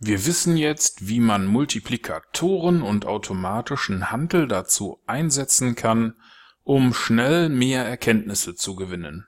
[0.00, 6.14] Wir wissen jetzt, wie man Multiplikatoren und automatischen Handel dazu einsetzen kann,
[6.62, 9.26] um schnell mehr Erkenntnisse zu gewinnen.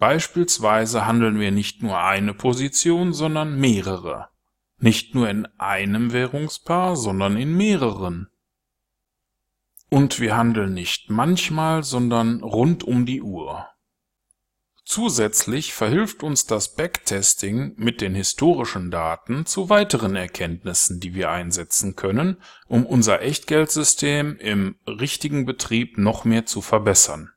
[0.00, 4.30] Beispielsweise handeln wir nicht nur eine Position, sondern mehrere.
[4.78, 8.28] Nicht nur in einem Währungspaar, sondern in mehreren.
[9.90, 13.68] Und wir handeln nicht manchmal, sondern rund um die Uhr.
[14.94, 21.96] Zusätzlich verhilft uns das Backtesting mit den historischen Daten zu weiteren Erkenntnissen, die wir einsetzen
[21.96, 22.36] können,
[22.68, 27.30] um unser Echtgeldsystem im richtigen Betrieb noch mehr zu verbessern.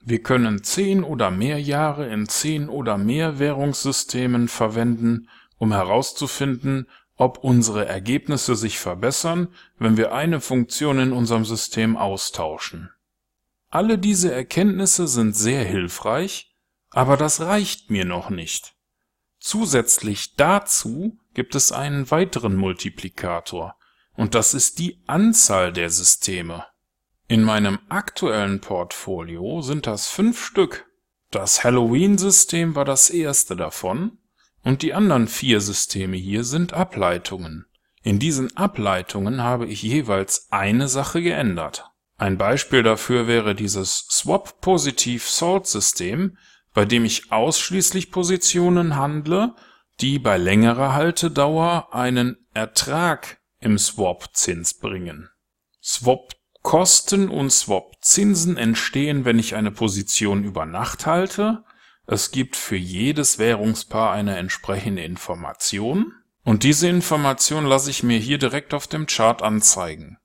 [0.00, 5.28] Wir können zehn oder mehr Jahre in zehn oder mehr Währungssystemen verwenden,
[5.58, 12.88] um herauszufinden, ob unsere Ergebnisse sich verbessern, wenn wir eine Funktion in unserem System austauschen
[13.74, 16.53] alle diese Erkenntnisse sind sehr hilfreich,
[16.94, 18.74] aber das reicht mir noch nicht.
[19.38, 23.76] Zusätzlich dazu gibt es einen weiteren Multiplikator,
[24.14, 26.64] und das ist die Anzahl der Systeme.
[27.26, 30.86] In meinem aktuellen Portfolio sind das fünf Stück.
[31.30, 34.18] Das Halloween-System war das erste davon,
[34.62, 37.66] und die anderen vier Systeme hier sind Ableitungen.
[38.02, 41.90] In diesen Ableitungen habe ich jeweils eine Sache geändert.
[42.16, 46.36] Ein Beispiel dafür wäre dieses Swap-Positiv-Salt-System,
[46.74, 49.54] bei dem ich ausschließlich Positionen handle,
[50.00, 55.30] die bei längerer Haltedauer einen Ertrag im Swap-Zins bringen.
[55.82, 61.64] Swap-Kosten und Swap-Zinsen entstehen, wenn ich eine Position über Nacht halte.
[62.06, 68.38] Es gibt für jedes Währungspaar eine entsprechende Information und diese Information lasse ich mir hier
[68.38, 70.18] direkt auf dem Chart anzeigen.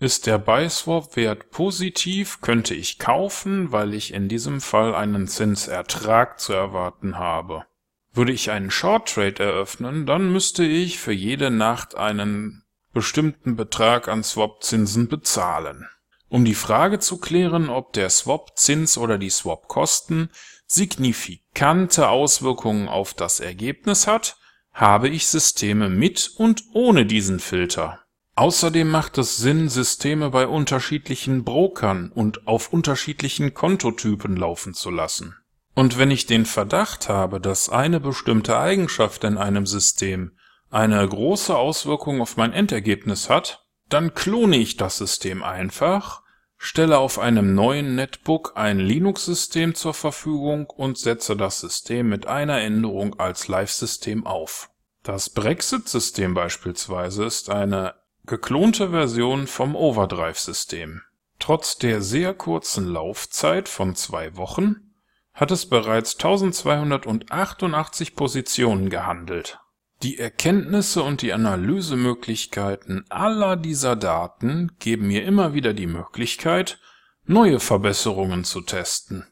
[0.00, 6.52] Ist der Buy-Swap-Wert positiv, könnte ich kaufen, weil ich in diesem Fall einen Zinsertrag zu
[6.52, 7.64] erwarten habe.
[8.12, 14.06] Würde ich einen Short Trade eröffnen, dann müsste ich für jede Nacht einen bestimmten Betrag
[14.06, 15.88] an Swap-Zinsen bezahlen.
[16.28, 20.30] Um die Frage zu klären, ob der Swap-Zins oder die Swap-Kosten
[20.68, 24.36] signifikante Auswirkungen auf das Ergebnis hat,
[24.72, 28.04] habe ich Systeme mit und ohne diesen Filter
[28.38, 35.34] Außerdem macht es Sinn, Systeme bei unterschiedlichen Brokern und auf unterschiedlichen Kontotypen laufen zu lassen.
[35.74, 40.38] Und wenn ich den Verdacht habe, dass eine bestimmte Eigenschaft in einem System
[40.70, 46.22] eine große Auswirkung auf mein Endergebnis hat, dann klone ich das System einfach,
[46.56, 52.60] stelle auf einem neuen Netbook ein Linux-System zur Verfügung und setze das System mit einer
[52.60, 54.70] Änderung als Live-System auf.
[55.02, 57.94] Das Brexit-System beispielsweise ist eine
[58.28, 61.02] geklonte Version vom Overdrive-System.
[61.38, 64.92] Trotz der sehr kurzen Laufzeit von zwei Wochen
[65.32, 69.58] hat es bereits 1288 Positionen gehandelt.
[70.02, 76.78] Die Erkenntnisse und die Analysemöglichkeiten aller dieser Daten geben mir immer wieder die Möglichkeit,
[77.24, 79.26] neue Verbesserungen zu testen.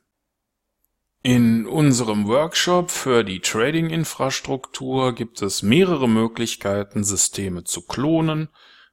[1.23, 8.49] In unserem Workshop für die Trading-Infrastruktur gibt es mehrere Möglichkeiten, Systeme zu klonen,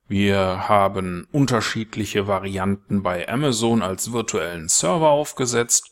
[0.07, 5.91] wir haben unterschiedliche Varianten bei Amazon als virtuellen Server aufgesetzt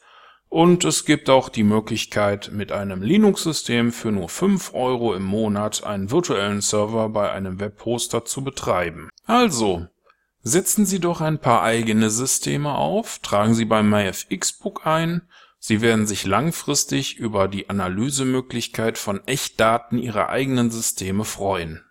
[0.52, 5.86] und es gibt auch die Möglichkeit, mit einem Linux-System für nur 5 Euro im Monat
[5.86, 9.08] einen virtuellen Server bei einem Webhoster zu betreiben.
[9.26, 9.88] Also,
[10.44, 15.22] setzen Sie doch ein paar eigene Systeme auf, tragen Sie beim MyFXBook ein,
[15.58, 21.82] Sie werden sich langfristig über die Analysemöglichkeit von Echtdaten Ihrer eigenen Systeme freuen